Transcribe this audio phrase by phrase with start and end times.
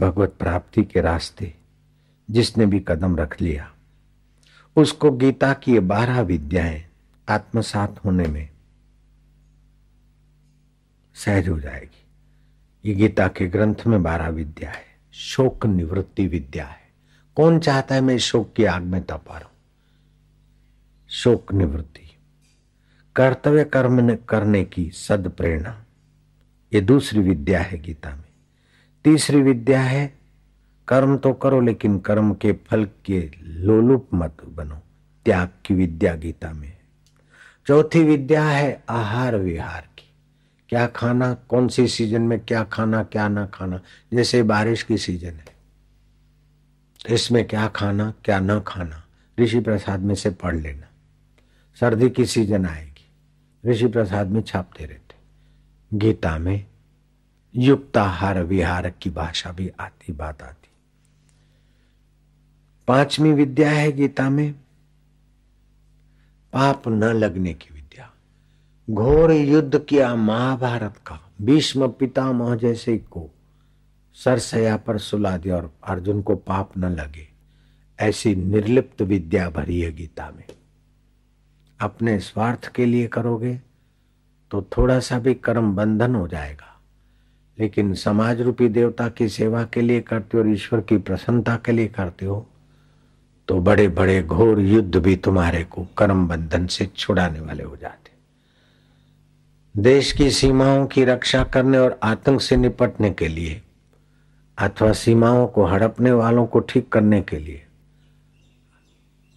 [0.00, 1.54] भगवत प्राप्ति के रास्ते
[2.30, 3.74] जिसने भी कदम रख लिया।
[4.76, 6.86] उसको गीता की ये बारह विद्याएँ
[7.28, 8.48] आत्मसात होने में
[11.14, 12.04] सहज हो जाएगी।
[12.88, 16.88] ये गीता के ग्रंथ में बारह विद्या है। शोक निवृत्ति विद्या है।
[17.36, 19.50] कौन चाहता है मैं शोक की आग में तपा रहा?
[21.08, 22.16] शोक निवृत्ति।
[23.16, 25.84] कर्तव्य कर्म करने की सद प्रेरणा।
[26.72, 28.23] ये दूसरी विद्या है गीता में।
[29.04, 30.18] तीसरी विद्या है,
[30.88, 34.82] कर्म तो करो, लेकिन कर्म के फल के लोलुप मत बनो।
[35.24, 36.80] त्याग की विद्या गीता में है।
[37.66, 40.10] चौथी विद्या है आहार विहार की।
[40.68, 43.80] क्या खाना, कौन सी सीज़न में क्या खाना, क्या ना खाना?
[44.14, 45.46] जैसे बारिश की सीज़न है।
[47.10, 49.04] इसमें क्या खाना, क्या ना खाना?
[49.40, 50.86] ऋषि प्रसाद में से पढ़ लेना।
[51.80, 53.10] सर्दी की सीज़न आएगी।
[53.70, 55.14] ऋषि प्रसाद में छापते रहते।
[55.98, 56.66] गीता में
[57.54, 60.68] युक्ताहार विहार की भाषा भी आती, बात आती।
[62.88, 64.52] पांचवी विद्या है गीता में,
[66.52, 68.10] पाप न लगने की विद्या।
[68.88, 73.30] घोर युद्ध किया महाभारत का, भीष्म पितामह जैसे को,
[74.16, 77.28] सरसया पर सुला दिया और अर्जुन को पाप न लगे,
[77.98, 80.44] ऐसी निर्लिप्त विद्या भरी है गीता में।
[81.80, 83.60] अपने स्वार्थ के लिए करोगे
[84.50, 86.73] तो थोड़ा सा भी कर्म बंधन हो जाएगा।
[87.60, 91.72] लेकिन समाज रूपी देवता की सेवा के लिए करते हो और ईश्वर की प्रसन्नता के
[91.72, 92.46] लिए करते हो
[93.48, 98.10] तो बड़े बड़े घोर युद्ध भी तुम्हारे को कर्म बंधन से छुड़ाने वाले हो जाते
[99.82, 103.62] देश की सीमाओं की रक्षा करने और आतंक से निपटने के लिए,
[104.58, 107.62] अथवा सीमाओं को हड़पने वालों को ठीक करने के लिए,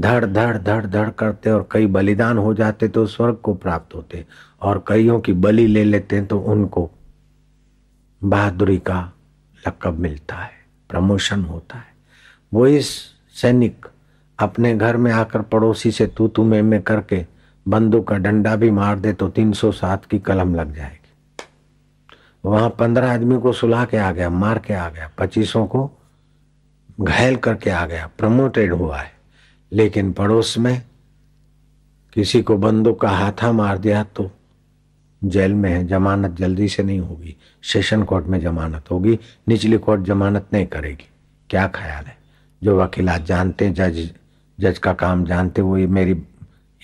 [0.00, 4.26] धड़ धड़ धड़ धड़ करते और कई बलिदान हो जाते तो स्वर्ग को प्राप्त होते
[4.62, 6.90] और कईयों की बलि ले लेते हैं तो उनको
[8.24, 9.12] बहादुरी का
[9.66, 10.50] लकब मिलता है,
[10.90, 11.94] प्रमोशन होता है।
[12.54, 12.90] वो इस
[13.34, 13.86] सैनिक
[14.38, 17.26] अपने घर में आकर पड़ोसी से तू तू में में करके
[17.66, 20.98] बंदूक का डंडा भी मार दे तो 307 की कलम लग जाएगी।
[22.44, 25.90] वहाँ पंद्रह आदमी को सुला के आ गया, मार के आ गया, पच्चीसों को
[27.00, 29.12] घायल करके आ गया, प्रमोटेड हुआ है।
[29.72, 30.82] लेकिन पड़ोस में
[32.12, 34.30] किसी को बंदूक का हाथा मार दिया तो
[35.24, 39.18] जेल में है, जमानत जल्दी से नहीं होगी। सेशन कोर्ट में जमानत होगी।
[39.48, 41.08] निचली कोर्ट जमानत नहीं करेगी।
[41.50, 42.16] क्या ख्याल है?
[42.62, 44.10] जो वकील आज जानते जज
[44.58, 46.12] जज का काम जानते वो ये मेरी,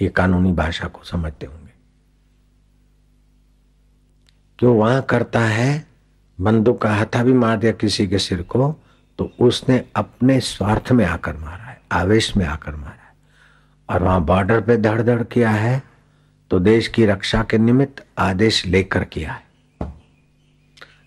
[0.02, 1.72] ये कानूनी भाषा को समझते होंगे।
[4.58, 5.86] क्यों वहाँ करता है?
[6.40, 8.74] बंदूक का हथा भी मार दिया किसी के सिर को
[9.18, 13.14] तो उसने अपने स्वार्थ में आकर मारा है, आवेश में आकर मारा है।
[13.88, 15.82] और वहाँ बॉर्डर पे धड़ धड़ किया है
[16.50, 19.48] तो देश की रक्षा के निमित्त आदेश लेकर किया है।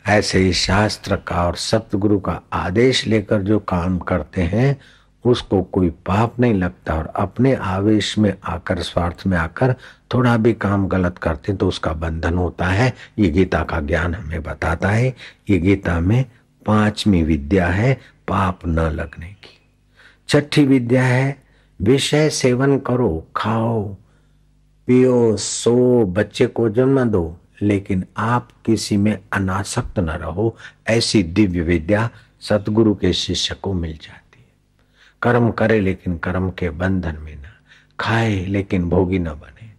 [0.08, 4.82] ऐसे ही शास्त्र का और सतगुरु का आदेश लेकर जो काम करते हैं,
[5.26, 9.76] उसको कोई पाप नहीं लगता और अपने आवेश में आकर, स्वार्थ में आकर
[10.14, 14.44] थोड़ा भी काम गलत करते तो उसका बंधन होता है। ये गीता का ज्ञान हमें
[14.44, 15.16] बताता है।
[15.50, 16.26] ये गीता में
[16.66, 17.94] पांचवी विद्या है,
[18.28, 19.60] पाप न लगने की।
[20.28, 21.44] छठी विद्या है,
[21.82, 23.96] विषय सेवन करो, खाओ
[24.88, 31.62] पियो, सो, बच्चे को जन्म दो, लेकिन आप किसी में अनासक्त न रहो, ऐसी दिव्य
[31.62, 32.10] विद्या
[32.42, 34.46] सतगुरु के शिष्य को मिल जाती है।
[35.22, 37.44] कर्म करे लेकिन कर्म के बंधन में न,
[38.00, 39.70] खाए लेकिन भोगी न बने।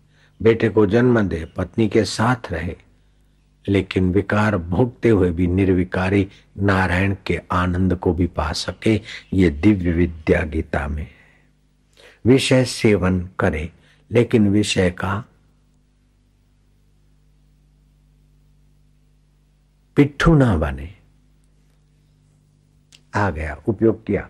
[0.43, 2.77] बेटे को जन्म दे, पत्नी के साथ रहे,
[3.69, 9.01] लेकिन विकार भोगते हुए भी निर्विकारी नारायण के आनंद को भी पा सके,
[9.33, 11.07] ये दिव्य विद्या गीता में
[12.27, 13.73] विषय सेवन करे
[14.13, 15.25] लेकिन विषय का
[19.97, 20.95] पिट्ठू ना बने।
[23.15, 24.29] आ गया, उपयोग किया।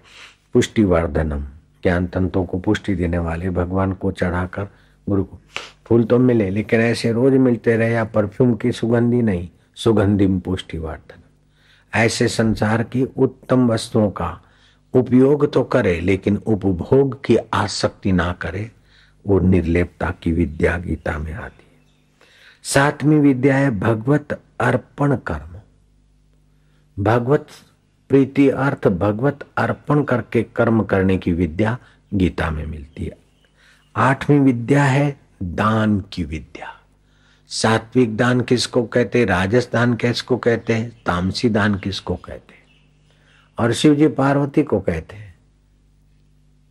[0.52, 1.42] पुष्टि वर्धनम
[1.82, 4.64] ज्ञान तंत्रों को पुष्टि देने वाले भगवान को चढ़ाकर
[5.08, 5.40] गुरु को।
[5.86, 10.78] फूल तो मिले, लेकिन ऐसे रोज मिलते रहे, या परफ्यूम की सुगंधी नहीं, सुगंधिम पुष्टि
[10.78, 11.20] वर्धनम
[11.94, 14.40] ऐसे संसार की उत्तम वस्तुओं का
[14.94, 18.70] उपयोग तो करे, लेकिन उपभोग की आसक्ति ना करे।
[19.26, 21.78] वो निर्लेपता की विद्या गीता में आती है।
[22.62, 25.52] सातवीं विद्या है भगवत अर्पण कर्म।
[27.02, 27.46] भगवत
[28.08, 31.78] प्रीति अर्थ भगवत अर्पण करके कर्म करने की विद्या
[32.14, 33.18] गीता में मिलती है।
[33.96, 36.68] आठवीं विद्या है दान की विद्या।
[37.48, 39.26] सात्विक दान किसको कहते हैं?
[39.26, 41.02] राजस्थान किसको कहते हैं?
[41.06, 42.62] तामसी दान किसको कहते हैं?
[43.58, 45.34] और शिव जी पार्वती को कहते हैं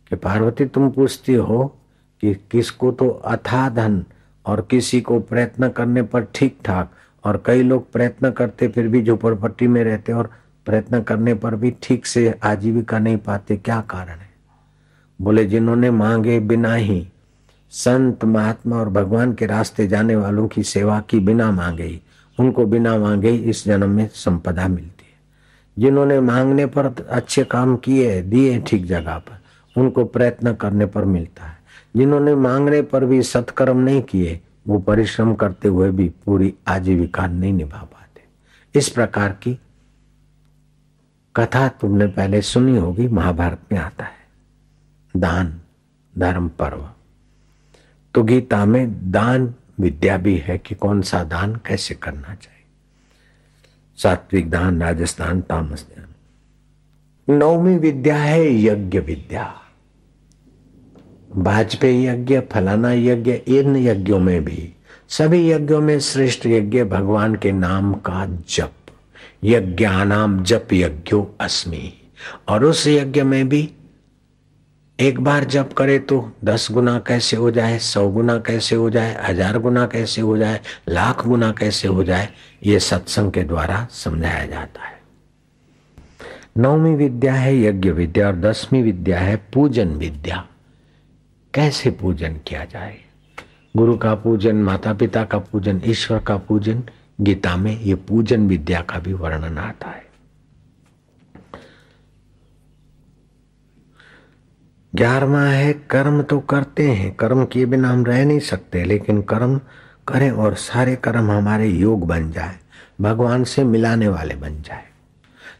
[0.08, 1.78] कि पार्वती तुम पूछती हो
[2.22, 4.04] कि किसको तो अथा धन
[4.46, 6.90] और किसी को प्रयत्न करने पर ठीक ठाक
[7.24, 10.30] और कई लोग प्रयत्न करते फिर भी झोपड़पट्टी में रहते और
[10.66, 14.30] प्रयत्न करने पर भी ठीक से आजीविका नहीं पाते, क्या कारण है?
[15.20, 17.08] बोले, जिन्होंने मांगे बिना ही
[17.70, 22.02] संत महात्मा और भगवान के रास्ते जाने वालों की सेवा की बिना मांगे ही,
[22.40, 25.20] उनको बिना मांगे ही इस जन्म में संपदा मिलती है।
[25.78, 29.38] जिन्होंने मांगने पर अच्छे काम किए, दिए ठीक जगह पर,
[29.80, 31.61] उनको प्रयत्न करने पर मिलता है।
[31.96, 37.52] जिन्होंने मांगने पर भी सत्कर्म नहीं किए, वो परिश्रम करते हुए भी पूरी आजीविका नहीं
[37.52, 38.22] निभा पाते।
[38.78, 39.58] इस प्रकार की
[41.36, 44.22] कथा तुमने पहले सुनी होगी, महाभारत में आता है।
[45.16, 45.60] दान,
[46.18, 46.90] धर्म, पर्व।
[48.14, 52.64] तो गीता में दान विद्या भी है कि कौन सा दान कैसे करना चाहिए।
[53.96, 56.06] सात्विक दान, राजस्थान, तामस दान।
[57.38, 59.61] नौवीं विद्या है यज्ञ विद्या।
[61.36, 64.74] वाजपेयी यज्ञ, फलाना यज्ञ, इन यज्ञों में भी,
[65.08, 68.72] सभी यज्ञों में श्रेष्ठ यज्ञ भगवान के नाम का जप।
[69.44, 71.92] यज्ञानाम जप यज्ञो अस्मि।
[72.48, 73.72] और उस यज्ञ में भी
[75.00, 79.26] एक बार जप करे तो दस गुना कैसे हो जाए, सौ गुना कैसे हो जाए,
[79.28, 82.28] हज़ार गुना कैसे हो जाए, लाख गुना कैसे हो जाए,
[82.66, 85.02] ये सत्संग के द्वारा समझाया जाता है।
[86.58, 90.46] नौवीं विद्या है यज्ञ विद्या और दसवीं विद्या है पूजन विद्या।
[91.54, 92.96] कैसे पूजन किया जाए?
[93.76, 96.82] गुरु का पूजन माता पिता का पूजन, ईश्वर का पूजन,
[97.20, 100.04] गीता में ये पूजन विद्या का भी वर्णन आता है।
[104.94, 109.60] ग्यारहवा है, कर्म तो करते हैं, कर्म किए बिना हम रह नहीं सकते, लेकिन कर्म
[110.08, 112.58] करें और सारे कर्म हमारे योग बन जाए,
[113.00, 114.84] भगवान से मिलाने वाले बन जाए।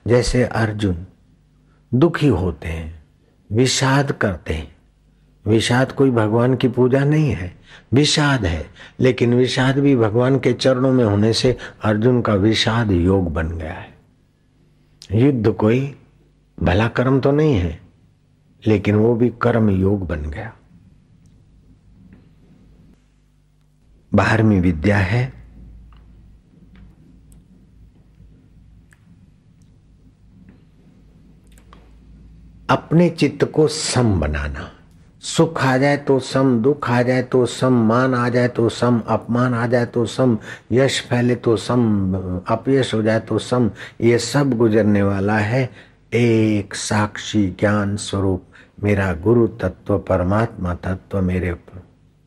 [0.06, 1.06] जैसे अर्जुन
[1.94, 3.04] दुखी होते हैं,
[3.52, 4.76] विषाद करते हैं
[5.46, 7.56] विषाद कोई भगवान की पूजा नहीं है।
[7.92, 8.66] विषाद है,
[9.00, 13.72] लेकिन विषाद भी भगवान के चरणों में होने से अर्जुन का विषाद योग बन गया
[13.72, 13.94] है।
[15.12, 15.96] युद्ध कोई
[16.60, 17.80] भला कर्म तो नहीं है,
[18.66, 20.52] लेकिन वो भी कर्म योग बन गया।
[24.14, 25.32] बारहवीं विद्या है।
[32.70, 34.72] अपने चित्त को सम बनाना।
[35.22, 39.02] सुख आ जाए तो सम, दुख आ जाए तो सम, मान आ जाए तो सम,
[39.06, 40.38] अपमान आ जाए तो सम,
[40.72, 42.14] यश फैले तो सम,
[42.48, 43.70] अपयश हो जाए तो सम,
[44.00, 45.70] ये सब गुजरने वाला है।
[46.14, 48.44] एक साक्षी ज्ञान स्वरूप,
[48.82, 51.82] मेरा गुरु तत्व, परमात्मा तत्व मेरे ऊपर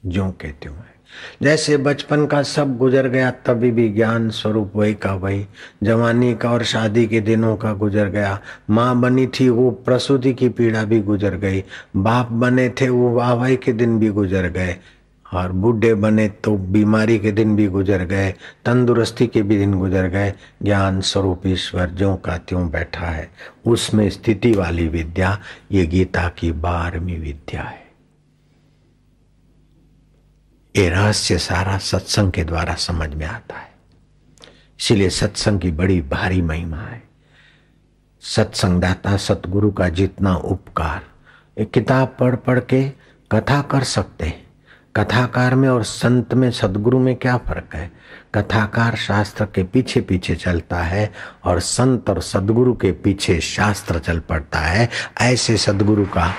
[0.06, 0.95] जो कहते हुए।
[1.44, 5.46] जैसे बचपन का सब गुजर गया, तभी भी ज्ञान स्वरूप वही का वही।
[5.84, 10.50] जवानी का और शादी के दिनों का गुजर गया। माँ बनी थी वो, प्रसूति की
[10.50, 11.64] पीड़ा भी गुजर गई।
[11.96, 14.78] बाप बने थे वो, वाहवाही के दिन भी गुजर गए।
[15.34, 18.32] और बूढ़े बने तो बीमारी के दिन भी गुजर गए।
[18.66, 23.30] तंदुरुस्ती के भी दिन गुजर गए। ज्ञान स्वरूप ईश्वर जो का त्यों बैठा है।
[23.66, 25.40] उसमें स्थिति वाली विद्या,
[25.72, 27.85] ये गीता की बारहवीं विद्या है।
[30.76, 33.72] ये रहस्य सारा सत्संग के द्वारा समझ में आता है।
[34.80, 37.04] इसीलिए सत्संग की बड़ी भारी महिमा है।
[38.22, 41.02] सत्संगदाता सतगुरु का जितना उपकार,
[41.58, 42.90] एक किताब पढ़ पढ़ के
[43.32, 44.46] कथा कर सकते हैं।
[44.96, 47.92] कथाकार में और संत में सदगुरु में क्या फ़र्क है?
[48.36, 51.14] कथाकार शास्त्र के पीछे पीछे चलता है
[51.44, 54.90] और संत और सदगुरु के पीछे शास्त्र चल पड़ता है।
[55.22, 56.34] ऐसे सदगुरु का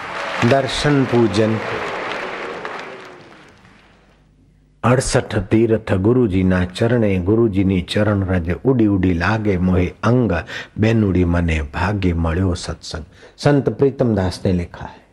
[0.45, 1.59] दर्शन पूजन
[4.86, 10.34] અડસઠ તીર્થ ગુરુજીના ચરણે ગુરુજીની ચરણ રજ ઉડી ઉડી લાગે મોહે અંગ
[10.78, 13.06] બેનુડી મને ભાગ્ય મળ્યો સત્સંગ
[13.38, 15.05] સંત પ્રીતમદાસને લેખા है